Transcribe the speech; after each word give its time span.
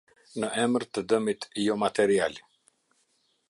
Në 0.43 0.47
emër 0.61 0.85
të 0.97 1.03
dëmit 1.13 1.47
jomaterial. 1.67 2.41